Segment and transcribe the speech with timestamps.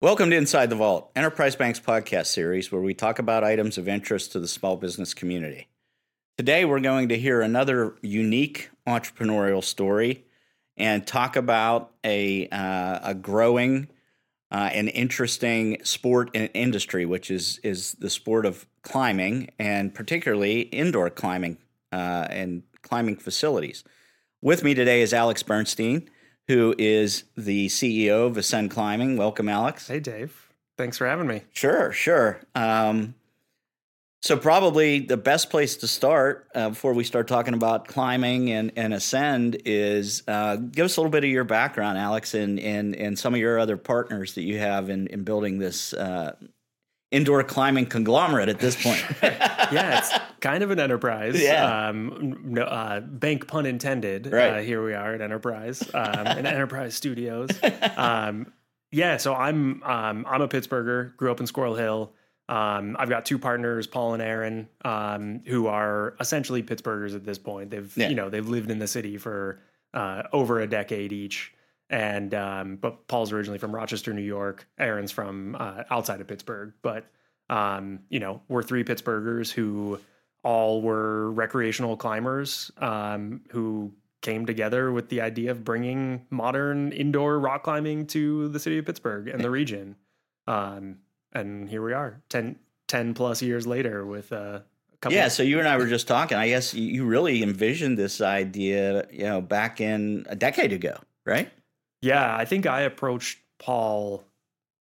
[0.00, 3.86] Welcome to Inside the Vault, Enterprise Bank's podcast series where we talk about items of
[3.86, 5.68] interest to the small business community.
[6.38, 10.24] Today, we're going to hear another unique entrepreneurial story
[10.78, 13.88] and talk about a, uh, a growing
[14.50, 20.60] uh, and interesting sport and industry, which is, is the sport of climbing and particularly
[20.60, 21.58] indoor climbing
[21.92, 23.84] uh, and climbing facilities.
[24.44, 26.10] With me today is Alex Bernstein
[26.48, 29.16] who is the CEO of Ascend Climbing.
[29.16, 29.88] Welcome, Alex.
[29.88, 30.52] Hey, Dave.
[30.76, 31.44] Thanks for having me.
[31.54, 32.40] Sure, sure.
[32.54, 33.14] Um,
[34.20, 38.70] so, probably the best place to start uh, before we start talking about climbing and,
[38.76, 42.94] and Ascend is uh, give us a little bit of your background, Alex, and, and,
[42.96, 46.36] and some of your other partners that you have in, in building this uh,
[47.14, 49.04] indoor climbing conglomerate at this point.
[49.22, 51.40] yeah, it's kind of an enterprise.
[51.40, 51.88] Yeah.
[51.88, 54.32] Um, no, uh, bank pun intended.
[54.32, 54.50] Right.
[54.50, 57.48] Uh, here we are at Enterprise, um, in Enterprise Studios.
[57.96, 58.52] Um,
[58.90, 61.16] yeah, so I'm um, I'm a Pittsburgher.
[61.16, 62.12] Grew up in Squirrel Hill.
[62.48, 67.38] Um, I've got two partners, Paul and Aaron, um, who are essentially Pittsburghers at this
[67.38, 67.70] point.
[67.70, 68.08] They've Yeah.
[68.08, 69.60] you know they've lived in the city for
[69.94, 71.52] uh, over a decade each.
[71.90, 74.66] And um, but Paul's originally from Rochester, New York.
[74.78, 76.72] Aaron's from uh, outside of Pittsburgh.
[76.82, 77.06] But
[77.50, 80.00] um, you know, we're three Pittsburghers who
[80.42, 83.92] all were recreational climbers um, who
[84.24, 88.86] came together with the idea of bringing modern indoor rock climbing to the city of
[88.86, 89.96] Pittsburgh and the region.
[90.46, 90.98] Um,
[91.32, 92.56] and here we are, 10,
[92.88, 94.60] 10 plus years later with uh,
[94.92, 95.16] a couple.
[95.16, 96.38] yeah, so you and I were just talking.
[96.38, 101.50] I guess you really envisioned this idea, you know, back in a decade ago, right?
[102.04, 104.24] Yeah, I think I approached Paul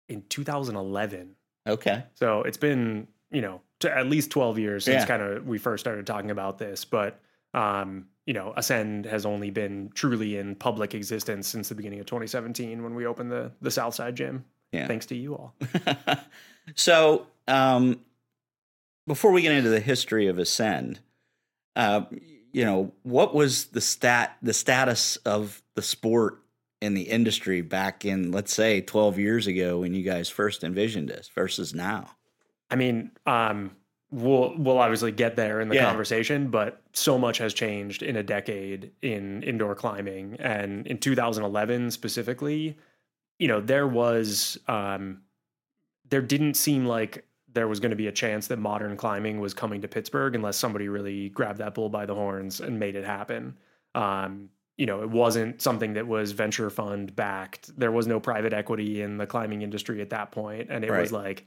[0.08, 1.36] in 2011.
[1.68, 2.02] Okay.
[2.14, 5.06] So it's been, you know, at least 12 years since Yeah.
[5.06, 6.84] kind of we first started talking about this.
[6.84, 7.20] But,
[7.54, 12.06] um, you know, Ascend has only been truly in public existence since the beginning of
[12.06, 14.44] 2017 when we opened the, the Southside Gym.
[14.72, 14.86] Yeah.
[14.86, 15.54] Thanks to you all.
[16.74, 18.00] so, um,
[19.06, 21.00] before we get into the history of Ascend,
[21.74, 22.02] uh,
[22.52, 26.40] you know, what was the stat the status of the sport
[26.80, 31.08] in the industry back in, let's say, twelve years ago when you guys first envisioned
[31.08, 32.10] this versus now?
[32.70, 33.76] I mean, um,
[34.10, 35.86] we'll we'll obviously get there in the Yeah.
[35.86, 41.90] conversation, but so much has changed in a decade in indoor climbing, and in 2011
[41.90, 42.76] specifically,
[43.38, 45.22] you know, there was um,
[46.08, 49.52] there didn't seem like there was going to be a chance that modern climbing was
[49.54, 53.04] coming to Pittsburgh unless somebody really grabbed that bull by the horns and made it
[53.04, 53.56] happen.
[53.94, 57.78] Um, you know, it wasn't something that was venture fund backed.
[57.78, 61.12] There was no private equity in the climbing industry at that point, and it was
[61.12, 61.46] like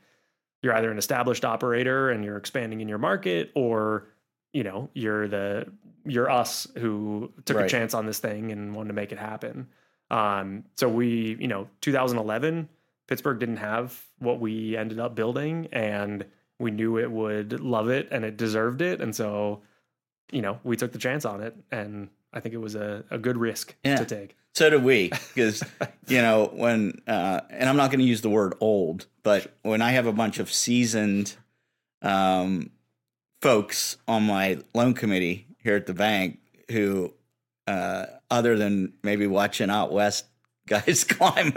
[0.62, 4.08] you're either an established operator and you're expanding in your market, or
[4.54, 5.66] you know, you're the
[6.06, 7.66] you're us who took Right.
[7.66, 9.68] a chance on this thing and wanted to make it happen.
[10.12, 12.70] Um, so we, you know, 2011,
[13.08, 16.24] Pittsburgh didn't have what we ended up building, and
[16.60, 19.64] we knew it would love it and it deserved it, and so,
[20.32, 23.18] you know, we took the chance on it, and I think it was a, a
[23.18, 23.98] good risk Yeah.
[23.98, 24.36] to take.
[24.56, 25.64] So did we, because
[26.08, 29.82] you know when, uh, and I'm not going to use the word old, but when
[29.82, 31.36] I have a bunch of seasoned
[32.02, 32.70] um,
[33.42, 36.40] folks on my loan committee here at the bank
[36.72, 37.14] who,
[37.68, 40.26] uh, other than maybe watching out west
[40.68, 41.54] guys climb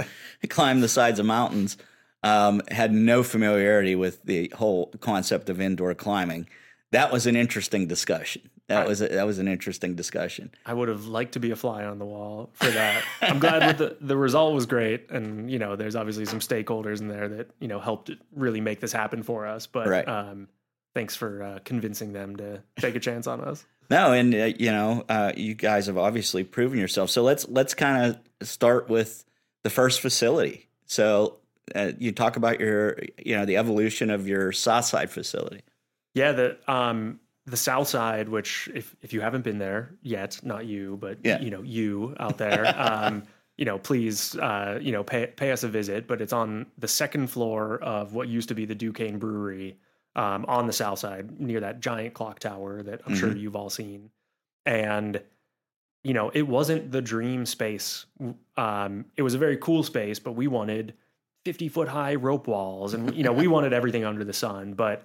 [0.48, 1.76] climb the sides of mountains,
[2.22, 6.48] um, had no familiarity with the whole concept of indoor climbing.
[6.92, 8.50] That was an interesting discussion.
[8.69, 8.88] That Right.
[8.88, 10.50] was a, that was an interesting discussion.
[10.66, 13.04] I would have liked to be a fly on the wall for that.
[13.22, 17.00] I'm glad with the the result was great, and you know, there's obviously some stakeholders
[17.00, 19.66] in there that you know helped really make this happen for us.
[19.69, 20.09] But Right.
[20.09, 20.49] um,
[20.94, 23.65] thanks for uh, convincing them to take a chance on us.
[23.88, 27.09] No, and uh, you know, uh, you guys have obviously proven yourself.
[27.10, 29.25] So let's let's kind of start with
[29.62, 30.69] the first facility.
[30.87, 31.37] So
[31.75, 35.60] uh, you talk about your, you know, the evolution of your Southside facility.
[36.15, 40.67] Yeah, the um the South Side, which if if you haven't been there yet, not
[40.67, 41.41] you, but Yeah.
[41.41, 43.22] you know you out there, um,
[43.57, 46.07] you know, please, uh, you know, pay pay us a visit.
[46.07, 49.78] But it's on the second floor of what used to be the Duquesne Brewery,
[50.16, 53.71] um, on the South Side near that giant clock tower that I'm sure you've all
[53.71, 54.10] seen,
[54.65, 55.22] and
[56.04, 58.07] you know, it wasn't the dream space.
[58.57, 60.95] Um, it was a very cool space, but we wanted
[61.45, 65.04] 50 foot high rope walls, and you know, we wanted everything under the sun, but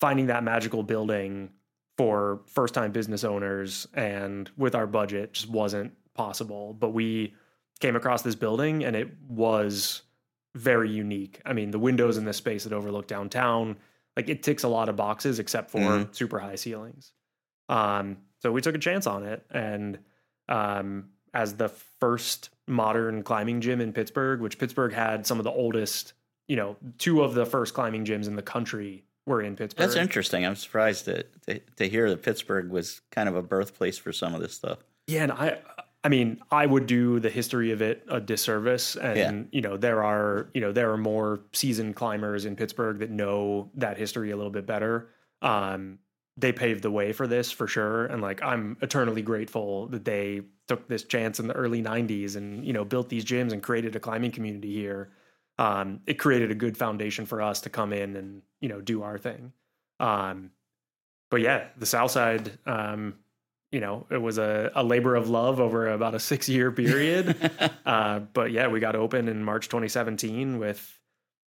[0.00, 1.50] finding that magical building
[2.00, 6.72] for first time business owners and with our budget just wasn't possible.
[6.72, 7.34] But we
[7.80, 10.00] came across this building and it was
[10.54, 11.42] very unique.
[11.44, 13.76] I mean, the windows in this space that overlook downtown,
[14.16, 16.14] like it ticks a lot of boxes except for Mhm.
[16.14, 17.12] super high ceilings.
[17.68, 19.98] Um, so we took a chance on it and
[20.48, 25.52] um, as the first modern climbing gym in Pittsburgh, which Pittsburgh had some of the
[25.52, 26.14] oldest,
[26.48, 29.86] you know, two of the first climbing gyms in the country were in Pittsburgh.
[29.86, 30.44] That's interesting.
[30.44, 34.34] I'm surprised to, to, to hear that Pittsburgh was kind of a birthplace for some
[34.34, 34.78] of this stuff.
[35.06, 35.58] Yeah, and I
[36.02, 39.42] I mean, I would do the history of it a disservice and Yeah.
[39.52, 43.70] you know, there are, you know, there are more seasoned climbers in Pittsburgh that know
[43.74, 45.08] that history a little bit better.
[45.42, 45.98] Um
[46.36, 50.40] they paved the way for this for sure and like I'm eternally grateful that they
[50.68, 53.94] took this chance in the early 90s and you know built these gyms and created
[53.96, 55.10] a climbing community here.
[55.60, 59.02] Um it created a good foundation for us to come in and, you know, do
[59.02, 59.52] our thing.
[59.98, 60.50] Um
[61.30, 63.14] but yeah, the South Side um
[63.72, 67.36] you know, it was a, a labor of love over about a six year period.
[67.86, 70.98] uh, but yeah, we got open in March 2017 with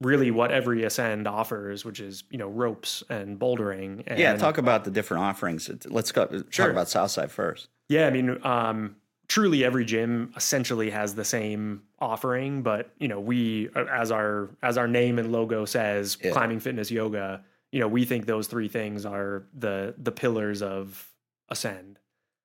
[0.03, 4.03] really what every Ascend offers, which is, you know, ropes and bouldering.
[4.07, 5.71] And yeah, talk about the different offerings.
[5.87, 6.67] Let's go, Sure.
[6.67, 7.69] talk about Southside first.
[7.89, 8.97] Yeah, I mean, um,
[9.31, 14.51] truly every gym essentially has the same offering, but you know, we uh, as our
[14.63, 16.33] as our name and logo says, Yeah.
[16.33, 17.43] climbing, fitness, yoga.
[17.71, 21.09] You know, we think those three things are the the pillars of
[21.49, 21.99] ascend.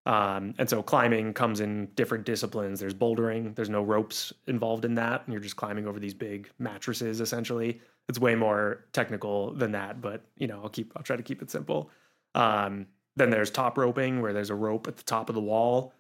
[0.06, 2.80] Um, and so climbing comes in different disciplines.
[2.80, 3.56] There's bouldering.
[3.56, 7.20] There's no ropes involved in that, and you're just climbing over these big mattresses.
[7.20, 10.02] Essentially, it's way more technical than that.
[10.02, 11.90] But you know, I'll keep I'll try to keep it simple.
[12.36, 12.86] Um,
[13.16, 15.92] then there's top roping, where there's a rope at the top of the wall.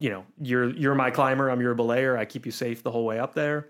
[0.00, 1.50] You know, you're you're my climber.
[1.50, 2.16] I'm your belayer.
[2.16, 3.68] I keep you safe the whole way up there.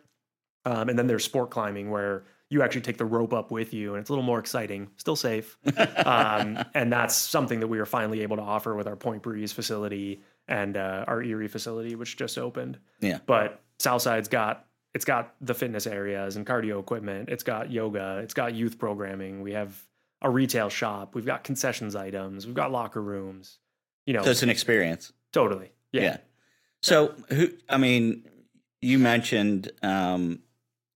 [0.64, 3.94] Um, and then there's sport climbing, where you actually take the rope up with you,
[3.94, 5.56] and it's a little more exciting, still safe.
[6.04, 9.52] um, and that's something that we were finally able to offer with our Point Breeze
[9.52, 12.78] facility and uh, our Erie facility, which just opened.
[13.00, 13.18] Yeah.
[13.26, 17.28] But Southside's got it's got the fitness areas and cardio equipment.
[17.28, 18.20] It's got yoga.
[18.22, 19.42] It's got youth programming.
[19.42, 19.80] We have
[20.22, 21.14] a retail shop.
[21.14, 22.46] We've got concessions items.
[22.46, 23.58] We've got locker rooms.
[24.06, 25.12] You know, So it's an experience.
[25.32, 25.70] totally.
[25.92, 26.02] Yeah.
[26.02, 26.16] Yeah.
[26.82, 27.48] So who?
[27.68, 28.28] I mean,
[28.80, 30.40] you mentioned, um,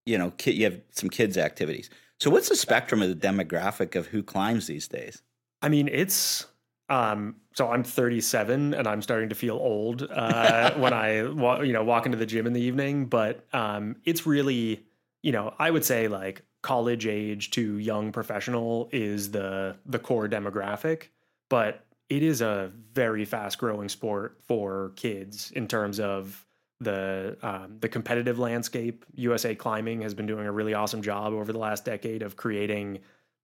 [0.07, 1.91] you know, you have some kids activities.
[2.21, 5.23] So what's the spectrum of the demographic of who climbs these days?
[5.61, 6.47] I mean, it's
[6.89, 11.73] um so I'm 37 and I'm starting to feel old uh when I wa- you
[11.73, 14.85] know walk into the gym in the evening, but um it's really,
[15.23, 20.29] you know, I would say like college age to young professional is the the core
[20.29, 21.09] demographic,
[21.49, 26.45] but it is a very fast growing sport for kids in terms of
[26.81, 29.05] the um, the competitive landscape.
[29.15, 32.99] USA Climbing has been doing a really awesome job over the last decade of creating,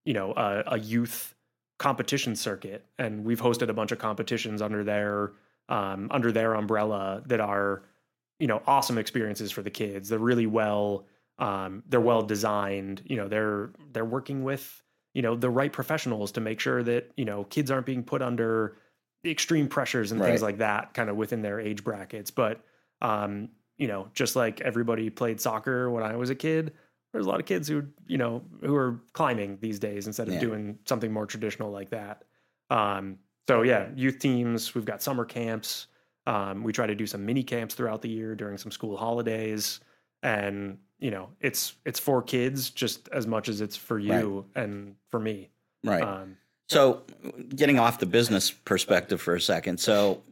[0.05, 1.35] you know, a, a youth
[1.79, 5.33] competition circuit, and we've hosted a bunch of competitions under their
[5.69, 7.83] um, under their umbrella that are,
[8.39, 10.09] you know, awesome experiences for the kids.
[10.09, 11.07] They're really well
[11.39, 13.03] um, they're well designed.
[13.05, 14.83] You know, they're they're working with
[15.15, 18.23] you know the right professionals to make sure that you know kids aren't being put
[18.23, 18.79] under
[19.25, 22.31] extreme pressures and things like that, kind of within their age brackets.
[22.31, 22.65] But
[23.01, 26.73] um, you know, just like everybody played soccer when I was a kid,
[27.13, 30.35] there's a lot of kids who you know who are climbing these days instead of
[30.35, 30.41] Yeah.
[30.41, 32.25] doing something more traditional like that.
[32.71, 33.19] Um,
[33.49, 34.75] so yeah, youth teams.
[34.75, 35.87] We've got summer camps.
[36.27, 39.81] Um, we try to do some mini camps throughout the year during some school holidays,
[40.23, 44.97] and you know, it's it's for kids just as much as it's for you and
[45.11, 45.51] for me.
[45.85, 46.03] Right.
[46.03, 46.37] Um,
[46.69, 47.03] So,
[47.55, 49.79] getting off the business perspective for a second.
[49.81, 50.23] So,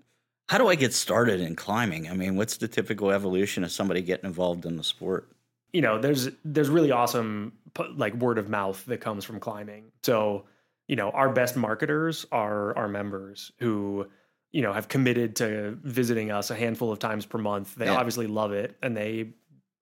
[0.49, 2.11] how do I get started in climbing?
[2.11, 5.29] I mean, what's the typical evolution of somebody getting involved in the sport?
[5.73, 7.53] you know there's there's really awesome
[7.97, 10.45] like word of mouth that comes from climbing so
[10.87, 14.07] you know our best marketers are our members who
[14.53, 17.97] you know have committed to visiting us a handful of times per month they Yeah.
[17.97, 19.35] obviously love it and they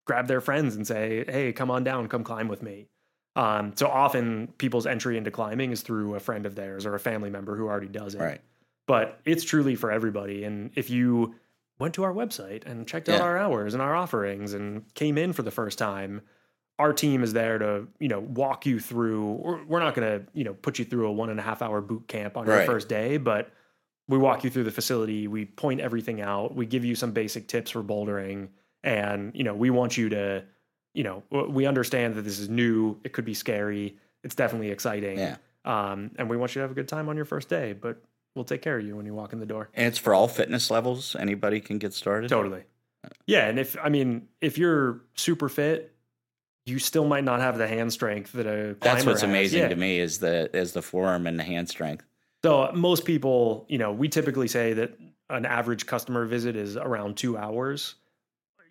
[0.06, 2.87] grab their friends and say hey come on down come climb with me
[3.37, 7.00] um, so often people's entry into climbing is through a friend of theirs or a
[7.00, 8.40] family member who already does it Right.
[8.87, 10.44] but it's truly for everybody.
[10.44, 11.34] And if you
[11.80, 13.25] went to our website and checked out Yeah.
[13.25, 16.20] our hours and our offerings and came in for the first time,
[16.78, 19.32] our team is there to you know walk you through.
[19.42, 21.61] We're, we're not going to you know put you through a one and a half
[21.61, 23.50] hour boot camp on your first day, but
[24.06, 25.26] we walk you through the facility.
[25.26, 26.54] We point everything out.
[26.54, 28.50] We give you some basic tips for bouldering,
[28.85, 30.45] and you know we want you to
[30.95, 32.97] you know we understand that this is new.
[33.03, 33.97] It could be scary.
[34.23, 35.19] It's definitely exciting.
[35.19, 35.37] Yeah.
[35.64, 38.00] Um, and we want you to have a good time on your first day, but
[38.35, 39.71] we'll take care of you when you walk in the door.
[39.75, 41.17] And it's for all fitness levels.
[41.19, 42.29] Anybody can get started.
[42.29, 42.62] Totally.
[43.26, 45.95] Yeah, and if I mean, if you're super fit,
[46.67, 49.29] you still might not have the hand strength that a That's what's has.
[49.29, 49.69] amazing Yeah.
[49.69, 52.05] to me is the is the forearm and the hand strength.
[52.45, 54.99] So most people, you know, we typically say that
[55.31, 57.95] an average customer visit is around two hours.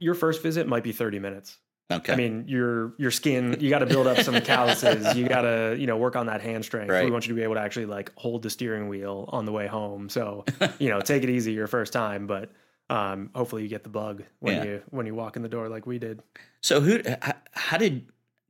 [0.03, 1.57] Your first visit might be 30 minutes.
[1.91, 2.13] Okay.
[2.13, 5.15] I mean, your your skin, you got to build up some calluses.
[5.15, 6.89] You got to, you know, work on that hand strength.
[6.91, 7.05] Right.
[7.05, 9.51] We want you to be able to actually like hold the steering wheel on the
[9.51, 10.09] way home.
[10.09, 10.45] So,
[10.79, 12.51] you know, take it easy your first time, but
[12.89, 14.63] um, hopefully you get the bug when Yeah.
[14.63, 16.21] you when you walk in the door like we did.
[16.61, 17.01] So who?
[17.05, 17.17] h-
[17.51, 18.07] How did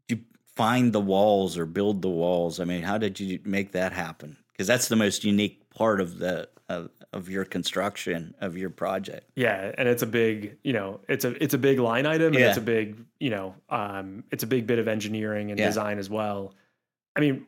[0.08, 0.20] you
[0.56, 2.60] find the walls or build the walls?
[2.60, 4.38] I mean, how did you make that happen?
[4.52, 9.30] Because that's the most unique part of the of, of your construction of your project.
[9.36, 12.36] Yeah, and it's a big, you know, it's a it's a big line item, and
[12.36, 12.50] Yeah.
[12.50, 15.68] it's a big, you know, um, it's a big bit of engineering and Yeah.
[15.68, 16.54] design as well.
[17.16, 17.46] I mean,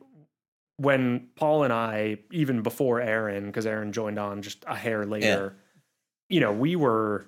[0.78, 5.56] when Paul and I, even before Aaron, because Aaron joined on just a hair later,
[6.30, 7.26] you know, we were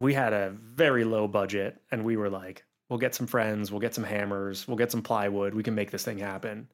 [0.00, 3.80] we had a very low budget, and we were like, we'll get some friends, we'll
[3.80, 6.68] get some hammers, we'll get some plywood, we can make this thing happen.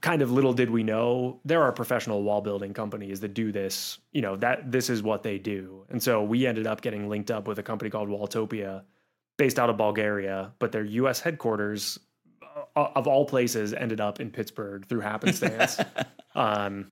[0.00, 3.98] Kind of little did we know there are professional wall building companies that do this.
[4.12, 7.30] You know that this is what they do, and so we ended up getting linked
[7.30, 8.84] up with a company called Walltopia,
[9.36, 11.20] based out of Bulgaria, but their U.S.
[11.20, 11.98] headquarters,
[12.74, 15.78] uh, of all places, ended up in Pittsburgh through happenstance.
[16.34, 16.90] um,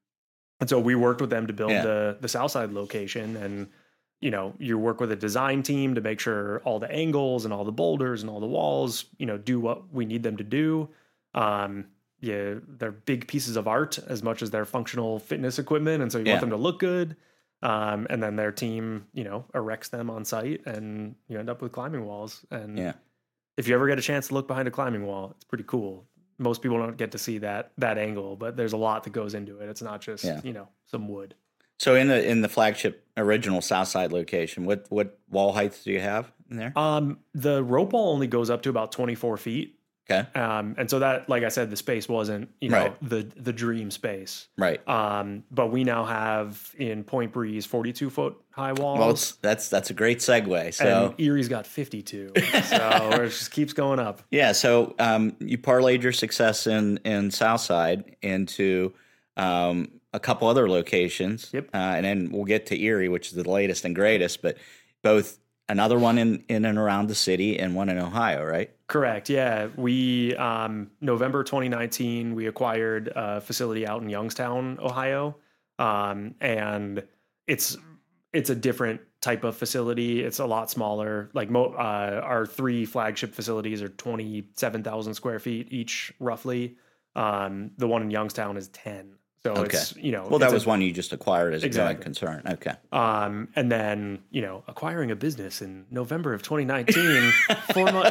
[0.61, 1.83] and so we worked with them to build Yeah.
[1.83, 3.69] the the Southside location, and
[4.21, 7.55] you know you work with a design team to make sure all the angles and
[7.55, 10.45] all the boulders and all the walls, you know, do what we need them to
[10.45, 10.91] do.
[11.33, 11.87] Um,
[12.21, 16.19] yeah, they're big pieces of art as much as they're functional fitness equipment, and so
[16.19, 16.33] you Yeah.
[16.33, 17.17] want them to look good.
[17.63, 21.61] Um, and then their team, you know, erects them on site, and you end up
[21.61, 22.45] with climbing walls.
[22.51, 22.93] And Yeah.
[23.59, 26.07] if you ever get a chance to look behind a climbing wall, it's pretty cool.
[26.39, 29.35] Most people don't get to see that that angle, but there's a lot that goes
[29.35, 29.69] into it.
[29.69, 30.41] It's not just Yeah.
[30.43, 31.35] you know some wood.
[31.79, 36.01] So in the in the flagship original Southside location, what what wall heights do you
[36.01, 36.73] have in there?
[36.79, 39.79] Um, the rope wall only goes up to about 24 feet.
[40.11, 42.97] Okay, Um, and so that, like I said, the space wasn't, you know, Right.
[43.09, 44.49] the the dream space.
[44.59, 44.87] right.
[44.89, 48.99] Um, but we now have in Point Breeze 42 foot high walls.
[48.99, 50.75] Well, that's that's a great segue.
[50.75, 52.33] So and Erie's got 52.
[52.65, 54.23] so it just keeps going up.
[54.31, 58.93] yeah, so um, you parlayed your success in in Southside into
[59.37, 61.51] um, a couple other locations.
[61.53, 61.69] Yep.
[61.73, 64.57] Uh, and then we'll get to Erie, which is the latest and greatest, but
[65.03, 65.39] both
[65.71, 68.71] another one in in and around the city and one in Ohio, right?
[68.91, 69.31] Correct.
[69.31, 69.69] Yeah.
[69.77, 75.37] We, um, November 2019, we acquired a facility out in Youngstown, Ohio.
[75.79, 77.05] Um, and
[77.47, 77.77] it's,
[78.33, 80.25] it's a different type of facility.
[80.25, 81.31] It's a lot smaller.
[81.35, 86.77] Like mo- uh, our three flagship facilities are 27,000 square feet each, roughly.
[87.15, 89.15] Um, the one in Youngstown is 10.
[89.43, 89.63] So Okay.
[89.79, 91.97] it's, you know, Well, that it's a- was one you just acquired as a going
[91.99, 92.43] concern.
[92.47, 92.75] Okay.
[92.93, 97.33] um, and then, you know, acquiring a business in November of 2019,
[97.73, 98.11] four, mo-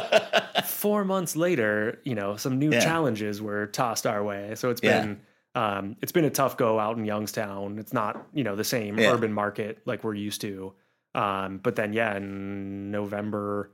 [0.64, 2.80] four months later, you know, some new Yeah.
[2.80, 4.54] challenges were tossed our way.
[4.56, 5.00] So it's Yeah.
[5.02, 5.20] been,
[5.54, 7.78] um, it's been a tough go out in Youngstown.
[7.78, 9.12] It's not, you know, the same Yeah.
[9.12, 10.72] urban market like we're used to.
[11.14, 13.70] Um, but then, yeah, in November,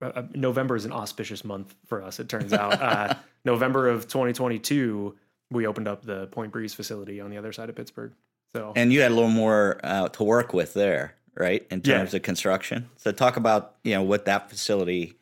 [0.00, 2.18] uh, uh, November is an auspicious month for us.
[2.18, 3.14] It turns out, uh,
[3.44, 5.16] November of 2022,
[5.50, 8.12] we opened up the Point Breeze facility on the other side of Pittsburgh.
[8.54, 11.66] So And you had a little more uh, to work with there, right?
[11.70, 11.98] In Yeah.
[11.98, 12.88] terms of construction.
[12.96, 15.14] So talk about you know what that facility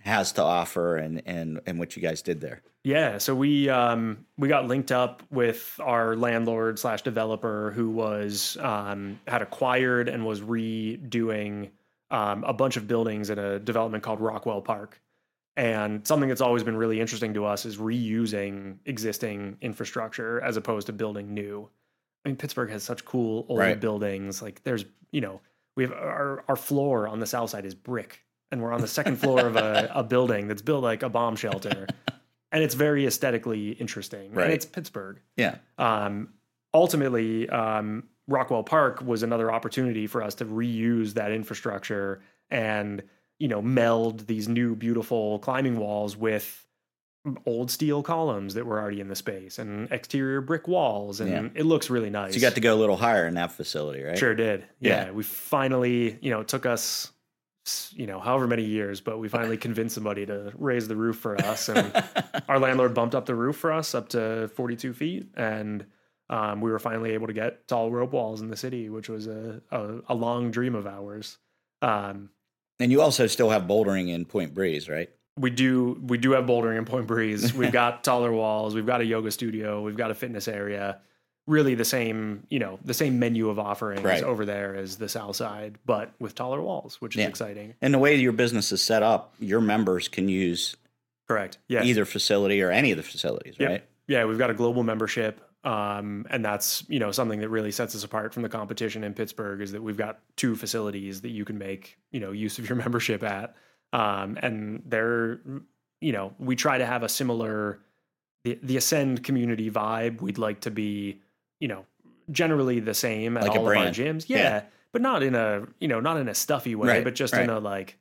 [0.00, 2.62] has to offer and and and what you guys did there.
[2.86, 8.58] Yeah, so we um, we got linked up with our landlord slash developer who was
[8.60, 11.70] um, had acquired and was redoing
[12.10, 15.00] um, a bunch of buildings in a development called Rockwell Park.
[15.56, 20.86] And something that's always been really interesting to us is reusing existing infrastructure as opposed
[20.88, 21.68] to building new.
[22.24, 23.78] I mean, Pittsburgh has such cool old Right.
[23.78, 24.42] buildings.
[24.42, 25.40] Like there's, you know,
[25.76, 28.88] we have our, our floor on the south side is brick, and we're on the
[28.88, 31.86] second floor of a, a building that's built like a bomb shelter.
[32.50, 34.32] and it's very aesthetically interesting.
[34.32, 34.44] Right.
[34.46, 35.20] And it's Pittsburgh.
[35.36, 35.56] Yeah.
[35.78, 36.30] Um,
[36.72, 43.02] ultimately, um, Rockwell Park was another opportunity for us to reuse that infrastructure and
[43.44, 46.46] you know meld these new beautiful climbing walls with
[47.46, 51.60] old steel columns that were already in the space and exterior brick walls and Yeah.
[51.60, 52.32] it looks really nice.
[52.32, 54.16] So you got to go a little higher in that facility, right?
[54.18, 54.64] Sure did.
[54.80, 55.06] Yeah.
[55.06, 55.10] Yeah.
[55.12, 57.12] We finally, you know, it took us,
[57.92, 61.34] you know, however many years, but we finally convinced somebody to raise the roof for
[61.44, 61.68] us.
[61.70, 61.92] And
[62.48, 65.28] our landlord bumped up the roof for us up to 42 feet.
[65.34, 65.86] And
[66.30, 69.26] um, we were finally able to get tall rope walls in the city, which was
[69.28, 71.38] a, a, a long dream of ours.
[71.80, 72.30] Um,
[72.80, 75.10] And you also still have bouldering in Point Breeze, right?
[75.36, 77.52] we do we do have bouldering in Point Breeze.
[77.60, 78.74] We've got taller walls.
[78.74, 79.82] We've got a yoga studio.
[79.82, 81.00] We've got a fitness area.
[81.48, 84.22] Really, the same you know the same menu of offerings Right.
[84.22, 87.28] over there as the South Side, but with taller walls, which is Yeah.
[87.28, 87.74] exciting.
[87.82, 90.76] And the way your business is set up, your members can use
[91.28, 91.58] Correct.
[91.68, 91.82] Yeah.
[91.82, 93.68] either facility or any of the facilities, Yep.
[93.68, 93.84] right?
[94.06, 97.94] Yeah, we've got a global membership, um, and that's you know something that really sets
[97.94, 101.44] us apart from the competition in Pittsburgh is that we've got two facilities that you
[101.44, 103.54] can make you know use of your membership at,
[103.92, 105.40] um, and they're
[106.00, 107.78] you know we try to have a similar
[108.44, 110.20] the the Ascend community vibe.
[110.20, 111.20] We'd like to be
[111.60, 111.86] you know
[112.30, 114.26] generally the same at Like all of our gyms.
[114.28, 114.38] Yeah.
[114.38, 114.62] Yeah.
[114.92, 117.42] but not in a you know not in a stuffy way, Right, but just right.
[117.44, 117.96] in a like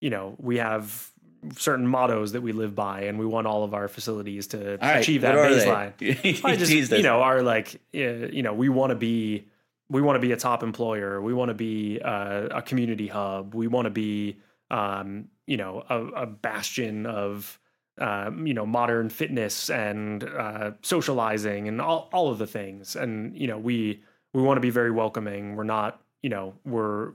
[0.00, 1.10] you know we have
[1.56, 4.98] certain mottos that we live by, and we want all of our facilities to right,
[4.98, 5.92] achieve that baseline.
[6.44, 6.98] I just Teased us.
[6.98, 9.46] you know are like uh, you know we want to be
[9.90, 11.20] we want to be a top employer.
[11.20, 13.54] We want to be uh, a community hub.
[13.54, 14.38] We want to be
[14.70, 17.58] um, you know a, a bastion of
[17.98, 22.96] um, you know modern fitness and uh, socializing and all all of the things.
[22.96, 24.02] And you know we
[24.32, 25.56] we want to be very welcoming.
[25.56, 27.12] We're not you know we're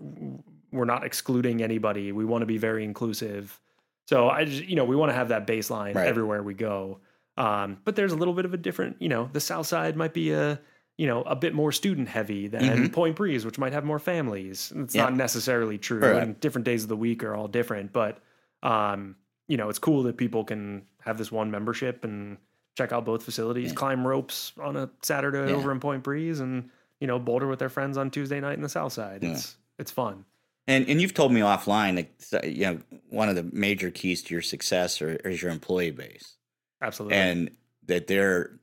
[0.72, 2.12] we're not excluding anybody.
[2.12, 3.60] We want to be very inclusive.
[4.08, 6.08] So I just you know we want to have that baseline Right.
[6.08, 7.00] everywhere we go.
[7.38, 10.14] Um, but there's a little bit of a different, you know, the South Side might
[10.14, 10.60] be a,
[11.00, 12.94] you know, a bit more student heavy than Mhm.
[12.94, 14.72] Point Breeze, which might have more families.
[14.76, 15.06] It's Yeah.
[15.06, 16.22] not necessarily true, Right.
[16.22, 17.92] and different days of the week are all different.
[17.92, 18.20] But,
[18.62, 19.16] um,
[19.48, 22.38] you know, it's cool that people can have this one membership and
[22.78, 23.76] check out both facilities, Yeah.
[23.78, 25.56] climb ropes on a Saturday Yeah.
[25.56, 26.70] over in Point Breeze, and
[27.00, 29.24] you know, boulder with their friends on Tuesday night in the South Side.
[29.24, 30.24] It's it's fun.
[30.68, 32.80] And and you've told me offline that you know
[33.10, 36.38] one of the major keys to your success are, is your employee base,
[36.82, 37.18] Absolutely.
[37.18, 37.52] and
[37.88, 38.60] that they're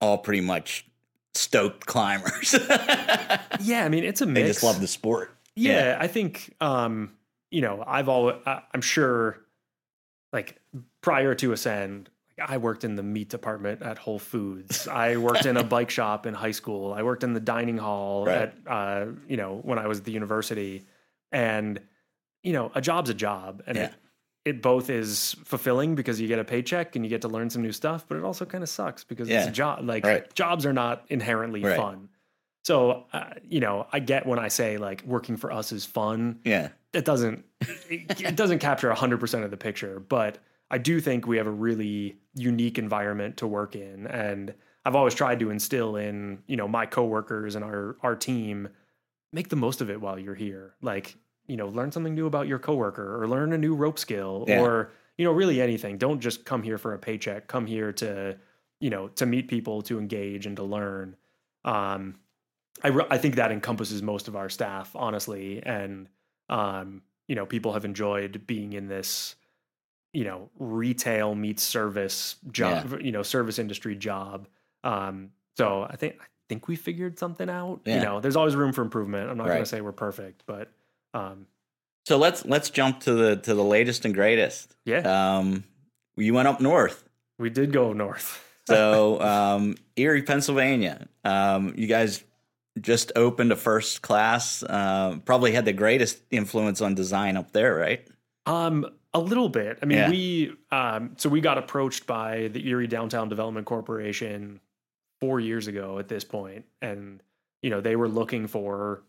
[0.00, 0.86] all pretty much
[1.34, 2.54] stoked climbers.
[3.60, 5.34] yeah, I mean, it's a they just love the sport.
[5.56, 7.14] Yeah, I think um,
[7.50, 9.40] you know, I've always I'm sure
[10.32, 10.60] like
[11.00, 14.86] prior to Ascend, I worked in the meat department at Whole Foods.
[14.86, 16.92] I worked in a bike shop in high school.
[16.92, 18.36] I worked in the dining hall Right.
[18.42, 20.84] at uh, you know, when I was at the university.
[21.32, 21.80] And
[22.42, 23.94] you know, a job's a job and it
[24.44, 27.60] it both is fulfilling because you get a paycheck and you get to learn some
[27.62, 29.84] new stuff, but it also kind of sucks because it's a job.
[29.84, 30.34] Like Right.
[30.34, 31.76] jobs are not inherently Right.
[31.76, 32.08] fun.
[32.64, 36.40] So, uh, you know, I get when I say like working for us is fun.
[36.44, 40.38] Yeah, It doesn't it, it doesn't capture 100% of the picture, but
[40.70, 44.54] I do think we have a really unique environment to work in and
[44.84, 48.68] I've always tried to instill in, you know, my coworkers and our our team
[49.32, 50.74] make the most of it while you're here.
[50.82, 51.16] Like,
[51.46, 54.60] you know, learn something new about your coworker or learn a new rope skill Yeah.
[54.60, 55.98] or, you know, really anything.
[55.98, 57.46] Don't just come here for a paycheck.
[57.46, 58.38] Come here to,
[58.80, 61.16] you know, to meet people, to engage and to learn.
[61.64, 62.20] Um,
[62.82, 65.62] I, re- I think that encompasses most of our staff, honestly.
[65.64, 66.08] And,
[66.48, 69.34] um, you know, people have enjoyed being in this,
[70.12, 74.48] you know, retail meets service job, you know, service industry job.
[74.84, 76.16] Um, so I think,
[76.48, 77.80] think we figured something out.
[77.84, 77.96] Yeah.
[77.96, 79.30] You know, there's always room for improvement.
[79.30, 80.70] I'm not going to say we're perfect, but,
[81.14, 81.46] um,
[82.06, 84.74] So let's let's jump to the to the latest and greatest.
[84.84, 85.64] yeah, Um,
[86.16, 87.04] you went up north,
[87.38, 88.42] we did go north.
[88.66, 91.06] so um, Erie, Pennsylvania.
[91.24, 92.24] Um, you guys
[92.80, 94.62] just opened a first class.
[94.62, 98.06] Uh, probably had the greatest influence on design up there, right?
[98.46, 99.78] Um, a little bit.
[99.82, 100.10] I mean, Yeah.
[100.10, 104.60] we um, so we got approached by the Erie Downtown Development Corporation
[105.20, 107.22] four years ago at this point, and
[107.62, 109.02] you know they were looking for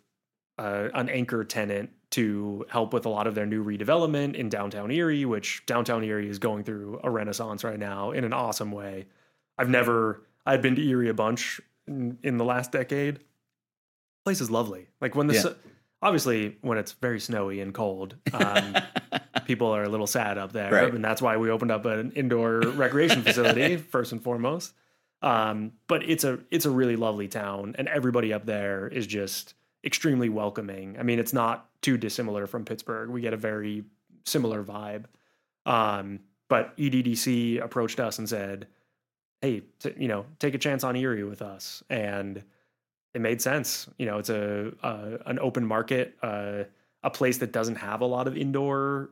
[0.57, 4.89] uh, an anchor tenant to help with a lot of their new redevelopment in downtown
[4.91, 9.05] Erie, which downtown Erie is going through a renaissance right now in an awesome way.
[9.57, 13.19] I've never I've been to Erie a bunch in, in the last decade.
[14.25, 14.87] Place is lovely.
[15.01, 15.41] Like when the Yeah.
[15.41, 15.55] su-
[16.01, 18.15] obviously when it's very snowy and cold.
[18.33, 18.75] Um,
[19.45, 20.93] people are a little sad up there, Right.
[20.93, 24.73] and that's why we opened up an indoor recreation facility first and foremost.
[25.21, 29.53] Um, but it's a it's a really lovely town, and everybody up there is just
[29.83, 30.97] extremely welcoming.
[30.97, 33.09] I mean, it's not too dissimilar from Pittsburgh.
[33.09, 33.83] We get a very
[34.25, 35.05] similar vibe.
[35.65, 38.67] Um, but EDDC approached us and said,
[39.41, 42.43] "Hey, t- you know, take a chance on Erie with us," and
[43.13, 43.89] it made sense.
[43.97, 46.63] You know, it's a, a an open market, uh,
[47.03, 49.09] a place that doesn't have a lot of indoor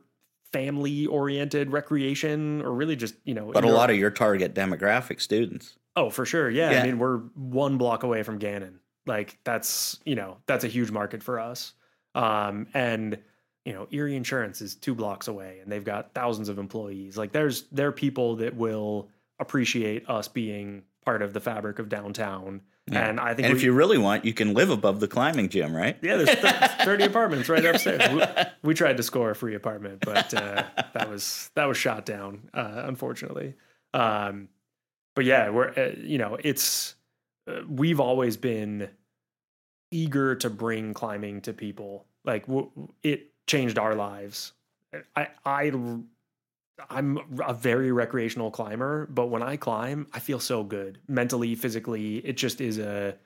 [0.52, 5.20] family oriented recreation or really just you know but a lot of your target demographic
[5.20, 5.76] students.
[5.98, 6.70] Oh for sure yeah.
[6.70, 6.80] Yeah.
[6.80, 10.90] i mean we're one block away from gannon like that's you know that's a huge
[10.90, 11.72] market for us
[12.14, 13.18] um and
[13.64, 17.32] you know erie insurance is two blocks away and they've got thousands of employees like
[17.32, 19.08] there's there are people that will
[19.40, 23.08] appreciate us being part of the fabric of downtown Yeah.
[23.08, 25.48] and i think And we, if you really want, you can live above the climbing
[25.48, 25.96] gym, right?
[26.02, 28.02] yeah, there's th- 30 apartments right upstairs.
[28.14, 28.22] We,
[28.70, 32.48] we tried to score a free apartment, but uh, that was that was shot down,
[32.54, 33.54] uh, unfortunately.
[33.94, 34.48] Um,
[35.18, 36.94] but yeah, we're uh, you know it's
[37.48, 38.88] uh, we've always been
[39.90, 42.06] eager to bring climbing to people.
[42.24, 42.70] Like w-
[43.02, 44.52] it changed our lives.
[45.16, 45.72] I I
[46.88, 52.18] I'm a very recreational climber, but when I climb, I feel so good mentally, physically.
[52.18, 53.16] It just is a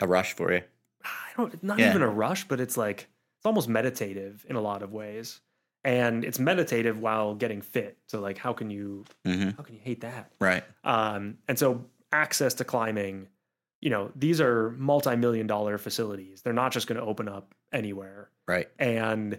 [0.00, 0.62] A rush for you.
[1.04, 1.90] I don't not Yeah.
[1.90, 3.08] even a rush, but it's like
[3.38, 5.40] it's almost meditative in a lot of ways.
[5.82, 7.96] And it's meditative while getting fit.
[8.06, 10.32] So like how can you hmm how can you hate that?
[10.40, 10.64] Right.
[10.84, 13.28] Um and so access to climbing,
[13.80, 16.42] you know, these are multi-million dollar facilities.
[16.42, 18.30] They're not just going to open up anywhere.
[18.48, 18.68] Right.
[18.78, 19.38] And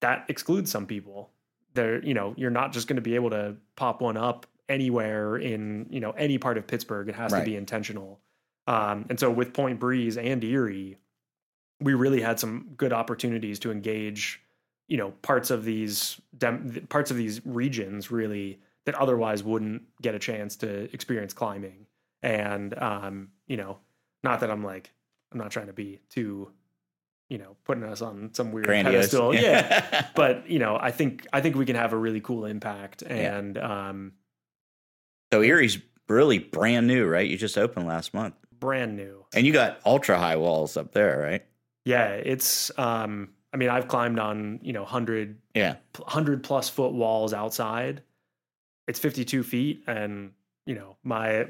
[0.00, 1.30] that excludes some people.
[1.74, 5.36] There, you know, you're not just going to be able to pop one up anywhere
[5.36, 7.08] in, you know, any part of Pittsburgh.
[7.08, 7.38] It has Right.
[7.40, 8.20] to be intentional.
[8.66, 10.98] Um, and so with Point Breeze and Erie,
[11.80, 14.42] we really had some good opportunities to engage,
[14.88, 20.14] you know, parts of these dem- parts of these regions really that otherwise wouldn't get
[20.14, 21.86] a chance to experience climbing.
[22.22, 23.78] And um, you know,
[24.24, 24.90] not that I'm like
[25.30, 26.50] I'm not trying to be too,
[27.28, 28.94] you know, putting us on some weird Grandiose.
[29.10, 29.34] pedestal.
[29.34, 30.06] Yeah.
[30.16, 33.36] but you know, I think I think we can have a really cool impact Yeah.
[33.38, 34.12] and um
[35.32, 37.28] so Erie's really brand new, right?
[37.28, 38.34] You just opened last month.
[38.58, 39.26] brand new.
[39.34, 41.44] And you got ultra high walls up there, right?
[41.84, 45.76] Yeah, it's um I mean, I've climbed on, you know, 100 Yeah.
[45.96, 48.02] 100 plus foot walls outside.
[48.86, 50.32] It's 52 feet and
[50.66, 51.46] you know, my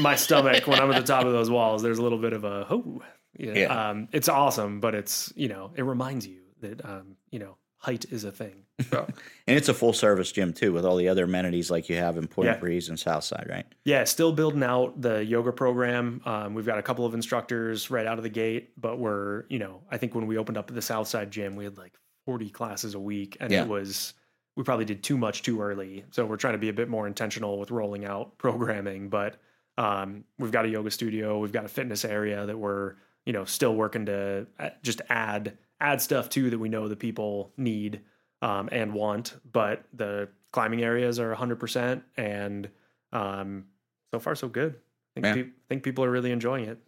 [0.00, 2.44] my stomach when I'm at the top of those walls, there's a little bit of
[2.44, 3.02] a oh,
[3.38, 3.52] yeah.
[3.54, 3.90] Yeah.
[3.90, 8.06] Um, it's awesome, but it's you know, it reminds you that um, you know, height
[8.10, 8.64] is a thing.
[8.90, 9.06] So,
[9.46, 12.16] And it's a full service gym too, with all the other amenities like you have
[12.16, 12.56] in Point Yeah.
[12.58, 13.66] Breeze and Southside, right?
[13.84, 16.20] yeah, still building out the yoga program.
[16.24, 19.58] Um, we've got a couple of instructors right out of the gate, but we're you
[19.58, 21.94] know, I think when we opened up the Southside gym, we had like
[22.26, 23.62] 40 classes a week, and Yeah.
[23.62, 24.14] it was
[24.56, 26.04] we probably did too much too early.
[26.10, 29.08] So we're trying to be a bit more intentional with rolling out programming.
[29.08, 29.36] But
[29.78, 32.94] um, we've got a yoga studio, we've got a fitness area that we're
[33.26, 36.96] you know still working to uh, just add add stuff to that we know the
[36.96, 38.00] people need
[38.42, 39.36] um, and want.
[39.50, 42.68] But the climbing areas are 100%, and
[43.12, 43.66] um,
[44.12, 44.76] so far so good.
[45.16, 46.78] I think, peop think people are really enjoying it.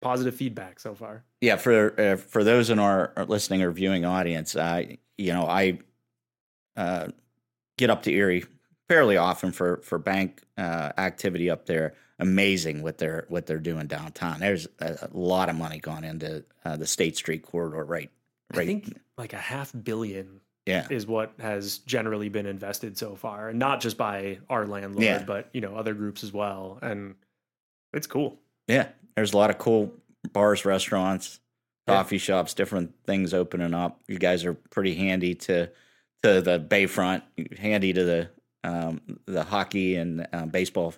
[0.00, 1.24] Positive feedback so far.
[1.40, 5.46] Yeah, for uh, for those in our, our listening or viewing audience, I you know
[5.46, 5.78] I
[6.76, 7.08] uh,
[7.78, 8.44] get up to Erie
[8.88, 11.94] fairly often for for bank uh, activity up there.
[12.18, 14.40] Amazing what they're what they're doing downtown.
[14.40, 18.10] There's a, a lot of money gone into uh, the State Street corridor, right?
[18.54, 18.62] Right.
[18.62, 23.48] I think like a half billion Yeah, is what has generally been invested so far,
[23.48, 25.24] and not just by our landlord, Yeah.
[25.24, 26.78] but you know other groups as well.
[26.82, 27.14] And
[27.92, 28.38] it's cool.
[28.68, 28.88] yeah.
[29.16, 29.92] There's a lot of cool
[30.32, 31.40] bars, restaurants,
[31.88, 31.96] Yeah.
[31.96, 34.00] coffee shops, different things opening up.
[34.08, 35.68] You guys are pretty handy to
[36.22, 37.22] to the Bayfront,
[37.58, 38.30] handy to the
[38.64, 40.94] um, the hockey and uh, baseball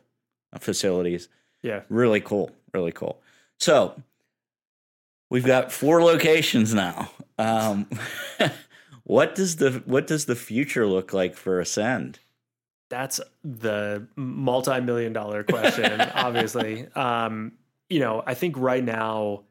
[0.61, 1.29] facilities.
[1.63, 3.23] Yeah, Really cool, really cool.
[3.59, 3.99] So
[5.31, 7.11] we've got four locations now.
[7.39, 7.89] Um,
[9.05, 12.19] what does the what does the future look like for Ascend?
[12.95, 16.01] that's the multi-million dollar question.
[16.15, 17.53] obviously, um,
[17.89, 19.43] you know, I think right now,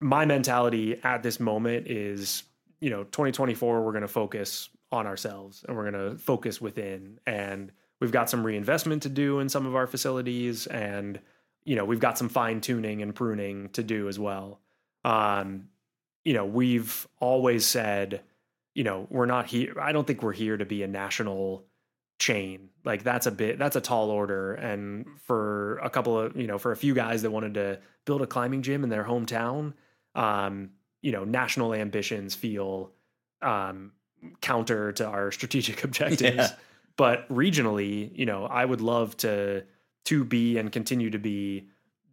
[0.00, 2.44] my mentality at this moment is,
[2.80, 3.82] you know, 2024.
[3.82, 8.30] We're going to focus on ourselves and we're going to focus within and we've got
[8.30, 11.20] some reinvestment to do in some of our facilities and
[11.64, 14.60] you know we've got some fine tuning and pruning to do as well
[15.04, 15.68] um
[16.24, 18.22] you know we've always said
[18.78, 21.64] you know we're not here i don't think we're here to be a national
[22.18, 22.70] chain.
[22.84, 24.54] Like that's a bit that's a tall order.
[24.54, 28.22] And for a couple of you know for a few guys that wanted to build
[28.22, 29.74] a climbing gym in their hometown
[30.14, 30.70] um
[31.02, 32.90] you know national ambitions feel
[33.42, 33.92] um
[34.40, 36.36] counter to our strategic objectives.
[36.36, 36.50] Yeah.
[36.96, 39.62] but regionally you know i would love to
[40.06, 41.68] to be and continue to be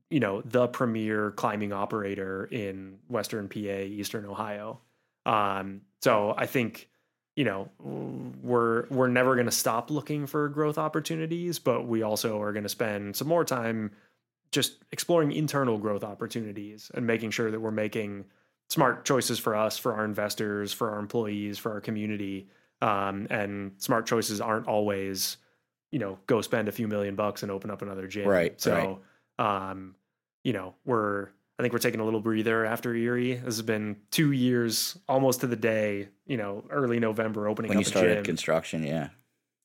[0.09, 4.81] you know the premier climbing operator in western pa eastern ohio
[5.25, 6.89] um so i think
[7.35, 7.69] you know
[8.41, 12.63] we're we're never going to stop looking for growth opportunities but we also are going
[12.63, 13.91] to spend some more time
[14.51, 18.25] just exploring internal growth opportunities and making sure that we're making
[18.69, 22.47] smart choices for us for our investors for our employees for our community.
[22.81, 25.37] Um, and smart choices aren't always
[25.91, 28.27] you know go spend a few million bucks and open up another gym.
[28.27, 29.01] Right, so
[29.37, 29.95] um
[30.43, 33.95] you know we're i think we're taking a little breather after erie this has been
[34.11, 38.15] two years almost to the day you know early november opening When up you started
[38.15, 39.09] gym construction, yeah.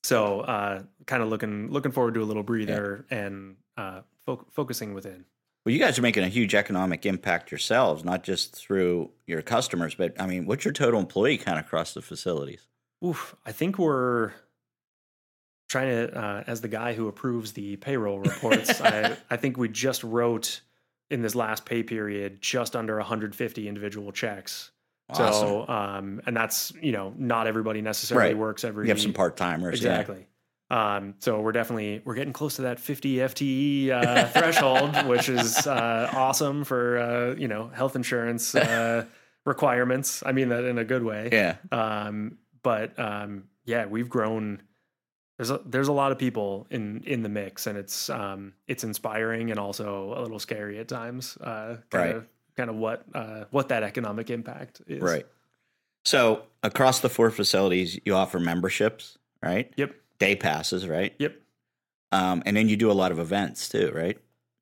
[0.03, 4.93] so uh kind of looking looking forward to a little breather and uh fo- focusing
[4.93, 5.25] within
[5.65, 9.93] Well, you guys are making a huge economic impact yourselves, not just through your customers,
[9.95, 12.67] but I mean, what's your total employee count across the facilities?
[13.05, 14.31] Oof, I think we're
[15.69, 19.69] trying to, uh, as the guy who approves the payroll reports, I, I think we
[19.69, 20.61] just wrote
[21.11, 24.71] in this last pay period just under 150 individual checks.
[25.09, 25.33] Awesome.
[25.33, 28.37] So, um, and that's, you know, not everybody necessarily Right.
[28.37, 29.75] works every you have some part timers.
[29.75, 30.25] Exactly.
[30.69, 35.67] Um, so we're definitely we're getting close to that 50 FTE uh, threshold, which is
[35.67, 39.03] uh, awesome for uh, you know health insurance uh,
[39.45, 40.23] requirements.
[40.25, 41.27] I mean that in a good way.
[41.29, 41.57] Yeah.
[41.73, 44.61] Um, but um, yeah, we've grown.
[45.41, 48.83] There's a, there's a lot of people in in the mix, and it's um, it's
[48.83, 51.35] inspiring and also a little scary at times.
[51.37, 52.15] Uh, kind Right.
[52.15, 55.01] of kind kind of what uh, what that economic impact is.
[55.01, 55.25] Right.
[56.05, 59.73] So across the four facilities, you offer memberships, right?
[59.77, 59.95] Yep.
[60.19, 61.15] Day passes, right?
[61.17, 61.35] Yep.
[62.11, 64.19] Um, and then you do a lot of events too, right?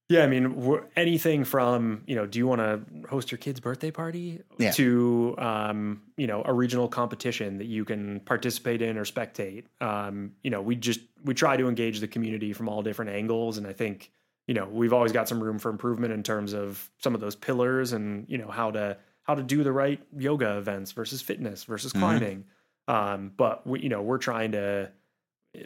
[0.10, 3.92] Yeah, I mean, anything from you know, do you want to host your kid's birthday
[3.92, 4.72] party Yeah.
[4.72, 9.66] to um, you know a regional competition that you can participate in or spectate.
[9.82, 13.60] Um, you know, we just we try to engage the community from all different angles,
[13.60, 14.12] and I think
[14.48, 17.36] you know we've always got some room for improvement in terms of some of those
[17.36, 21.66] pillars and you know how to how to do the right yoga events versus fitness
[21.66, 22.00] versus Mhm.
[22.00, 22.46] climbing.
[22.88, 24.92] Um, but we you know we're trying to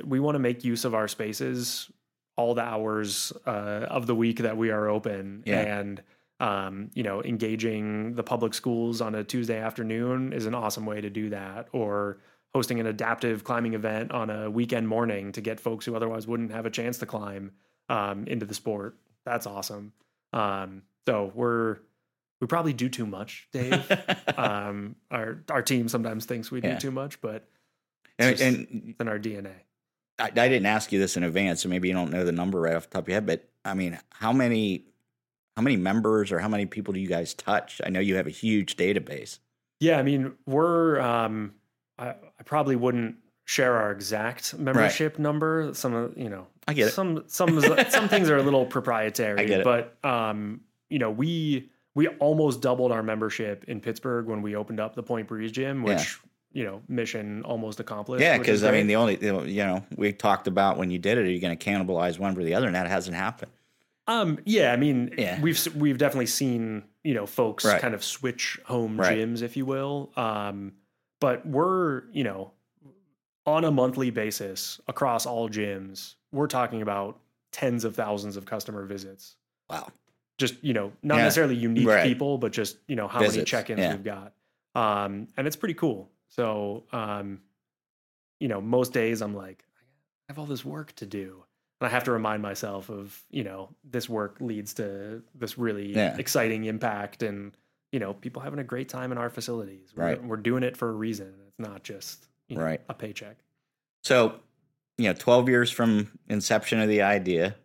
[0.03, 1.89] we want to make use of our spaces
[2.35, 3.49] all the hours uh,
[3.89, 5.59] of the week that we are open Yeah.
[5.79, 6.01] and
[6.39, 10.99] um, you know engaging the public schools on a tuesday afternoon is an awesome way
[10.99, 12.17] to do that or
[12.53, 16.51] hosting an adaptive climbing event on a weekend morning to get folks who otherwise wouldn't
[16.51, 17.51] have a chance to climb
[17.89, 18.95] um, into the sport.
[19.25, 19.93] That's awesome.
[20.33, 21.77] Um, so we're
[22.41, 23.85] we probably do too much dave.
[24.37, 27.47] Um, our our team sometimes thinks we do too much but
[28.17, 29.51] and, just- and it's in our dna
[30.19, 32.59] I, I didn't ask you this in advance, so maybe you don't know the number
[32.61, 33.25] right off the top of your head.
[33.25, 34.85] But I mean, how many
[35.55, 37.81] how many members or how many people do you guys touch?
[37.85, 39.39] I know you have a huge database.
[39.79, 41.53] Yeah, I mean, we're um
[41.97, 45.71] I, I probably wouldn't share our exact membership number.
[45.73, 46.91] Some of you know, I get it.
[46.91, 49.63] Some some some things are a little proprietary, I get it.
[49.63, 54.79] but um you know, we we almost doubled our membership in Pittsburgh when we opened
[54.79, 56.19] up the Point Breeze gym, which.
[56.53, 58.21] You know, mission almost accomplished.
[58.21, 61.21] Yeah, because I mean, the only you know we talked about when you did it,
[61.21, 63.51] are you going to cannibalize one for the other, and that hasn't happened.
[64.07, 65.39] Um, yeah, I mean, Yeah.
[65.41, 67.81] we've we've definitely seen you know folks Right.
[67.81, 69.17] kind of switch home Right.
[69.17, 70.11] gyms, if you will.
[70.15, 70.73] Um,
[71.19, 72.51] but we're you know
[73.45, 77.19] on a monthly basis across all gyms, we're talking about
[77.51, 79.35] tens of thousands of customer visits.
[79.69, 79.87] Wow.
[80.37, 81.23] Just you know, not Yeah.
[81.23, 82.03] necessarily unique Right.
[82.05, 83.91] people, but just you know how many check-ins yeah.
[83.93, 84.33] we've got,
[84.75, 86.09] um, and it's pretty cool.
[86.37, 87.41] So, um,
[88.39, 89.63] you know, most days I'm like,
[90.27, 91.43] I have all this work to do.
[91.79, 95.93] And I have to remind myself of, you know, this work leads to this really
[95.93, 96.17] Yeah.
[96.17, 97.55] exciting impact and,
[97.91, 99.93] you know, people having a great time in our facilities.
[99.95, 100.23] We're, Right.
[100.23, 101.35] we're doing it for a reason.
[101.47, 102.81] It's not just, you know, Right.
[102.89, 103.37] a paycheck.
[104.03, 104.39] So,
[104.97, 107.55] you know, 12 years from inception of the idea,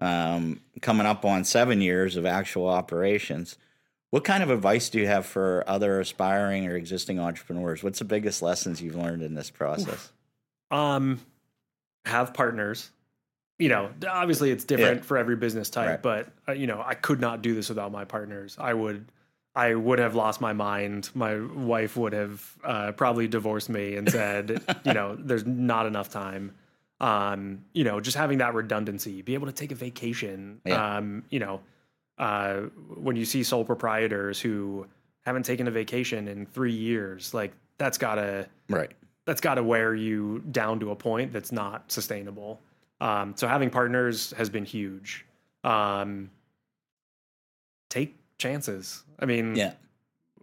[0.00, 3.56] um, coming up on seven years of actual operations.
[4.12, 7.82] What kind of advice do you have for other aspiring or existing entrepreneurs?
[7.82, 10.12] What's the biggest lessons you've learned in this process?
[10.70, 11.18] Um,
[12.04, 12.90] have partners.
[13.58, 16.02] You know, obviously it's different for every business type, Right.
[16.02, 18.54] but uh, you know, I could not do this without my partners.
[18.60, 19.06] I would,
[19.54, 21.08] I would have lost my mind.
[21.14, 26.10] My wife would have uh, probably divorced me and said, you know, there's not enough
[26.10, 26.52] time.
[27.00, 30.60] Um, you know, just having that redundancy, be able to take a vacation.
[30.66, 30.96] Yeah.
[30.98, 31.60] Um, you know,
[32.22, 32.60] uh,
[33.06, 34.86] when you see sole proprietors who
[35.26, 38.92] haven't taken a vacation in three years, like that's gotta Right.
[39.26, 42.60] that's got to wear you down to a point that's not sustainable.
[43.00, 45.24] Um, so having partners has been huge.
[45.64, 46.30] Um,
[47.90, 49.04] take chances.
[49.18, 49.74] I mean, Yeah.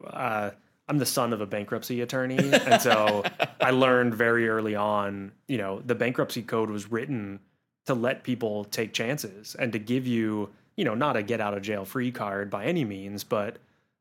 [0.06, 0.52] uh,
[0.88, 3.24] I'm the son of a bankruptcy attorney, and so
[3.62, 5.32] I learned very early on.
[5.48, 7.40] You know, the bankruptcy code was written
[7.86, 11.54] to let people take chances and to give you, you know, not a get out
[11.54, 13.58] of jail free card by any means, but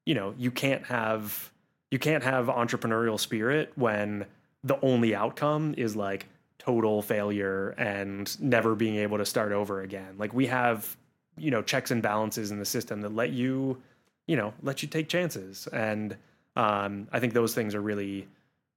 [0.06, 1.50] you know, you can't have
[1.90, 4.24] you can't have entrepreneurial spirit when
[4.62, 6.28] the only outcome is like
[6.60, 10.14] total failure and never being able to start over again.
[10.18, 10.96] Like we have,
[11.36, 13.82] you know, checks and balances in the system that let you,
[14.28, 15.66] you know, let you take chances.
[15.72, 16.16] And
[16.54, 18.28] um, I think those things are really,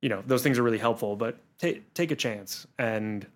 [0.02, 1.16] you know, those things are really helpful.
[1.16, 3.28] But take take a chance and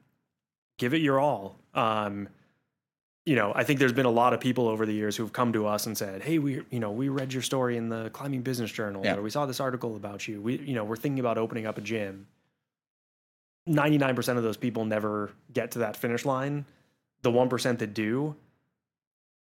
[0.80, 1.56] give it your all.
[1.75, 2.30] Um,
[3.25, 5.51] you know, I think there's been a lot of people over the years who've come
[5.53, 8.41] to us and said, "Hey, we, you know, we read your story in the Climbing
[8.41, 9.15] Business Journal, Yeah.
[9.15, 10.39] or we saw this article about you.
[10.41, 12.27] We, you know, we're thinking about opening up a gym."
[13.67, 16.65] 99% of those people never get to that finish line.
[17.23, 18.35] The 1% that do,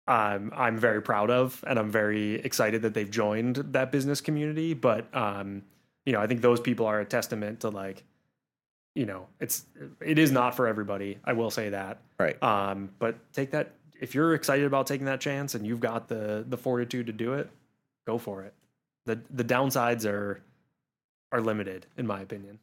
[0.08, 4.74] um, I'm very proud of, and I'm very excited that they've joined that business community.
[4.74, 5.62] But, um,
[6.04, 8.02] you know, I think those people are a testament to like,
[8.94, 9.66] you know, it's,
[10.00, 11.18] it is not for everybody.
[11.24, 12.00] I will say that.
[12.18, 12.40] Right.
[12.42, 16.44] Um, but take that, if you're excited about taking that chance and you've got the,
[16.48, 17.50] the fortitude to do it,
[18.06, 18.54] go for it.
[19.06, 20.42] The, the downsides are,
[21.32, 22.58] are limited in my opinion.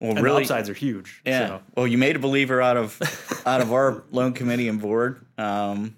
[0.00, 1.20] Well, And really, the upsides are huge.
[1.26, 1.46] Yeah.
[1.46, 1.62] So.
[1.76, 5.96] Well, you made a believer out of out of our loan committee and board, um,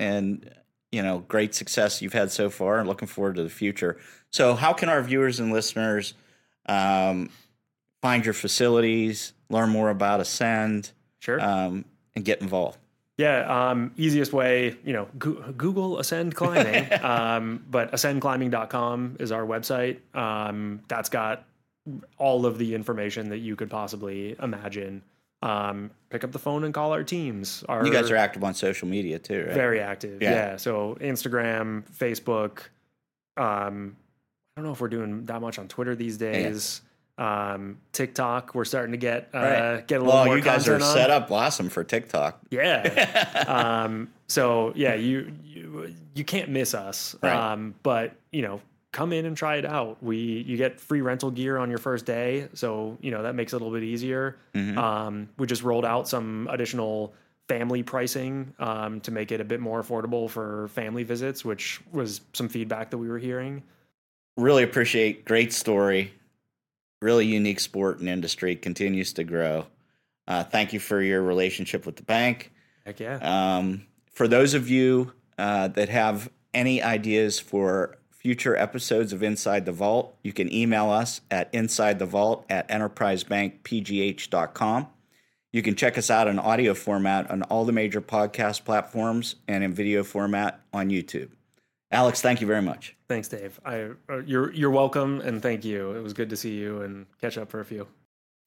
[0.00, 0.50] and
[0.90, 3.98] you know, great success you've had so far, and looking forward to the future.
[4.32, 6.14] So, how can our viewers and listeners
[6.66, 7.30] um,
[8.04, 10.90] find your facilities, learn more about Ascend,
[11.20, 11.40] Sure.
[11.40, 12.76] um, and get involved?
[13.16, 20.00] Yeah, um, easiest way, you know, Google Ascend Climbing, um, but ascendclimbing.com is our website.
[20.14, 21.46] Um, that's got
[22.18, 25.02] all of the information that you could possibly imagine.
[25.40, 27.64] Um, pick up the phone and call our teams.
[27.70, 29.54] Our, You guys are active on social media too, right?
[29.54, 30.20] very active.
[30.20, 30.30] Yeah.
[30.30, 30.56] Yeah.
[30.56, 32.64] So Instagram, Facebook.
[33.38, 33.96] Um,
[34.56, 36.82] I don't know if we're doing that much on Twitter these days.
[37.16, 39.86] Um, TikTok, we're starting to get uh, Right.
[39.86, 40.80] get a little well, more you guys are on.
[40.80, 42.40] set up awesome for TikTok.
[42.50, 43.44] Yeah.
[43.84, 47.14] um, so yeah, you, you you can't miss us.
[47.22, 47.32] Right.
[47.52, 48.60] Um, but you know,
[48.92, 50.02] come in and try it out.
[50.02, 53.52] We you get free rental gear on your first day, so you know that makes
[53.52, 54.36] it a little bit easier.
[54.54, 54.76] Mhm.
[54.76, 57.14] Um, we just rolled out some additional
[57.46, 62.22] family pricing um, to make it a bit more affordable for family visits, which was
[62.32, 63.62] some feedback that we were hearing.
[64.36, 65.24] Really appreciate.
[65.26, 66.12] Great story.
[67.04, 69.66] Really unique sport and industry continues to grow.
[70.26, 72.50] Uh, thank you for your relationship with the bank.
[72.86, 73.56] Heck yeah.
[73.58, 79.66] Um, for those of you uh, that have any ideas for future episodes of Inside
[79.66, 84.86] the Vault, you can email us at insidethevault at enterprisebankpgh.com.
[85.52, 89.62] You can check us out in audio format on all the major podcast platforms and
[89.62, 91.32] in video format on YouTube.
[91.90, 92.93] Alex, thank you very much.
[93.06, 93.60] Thanks, Dave.
[93.64, 95.92] I uh, you're you're welcome, and thank you.
[95.92, 97.86] It was good to see you and catch up for a few.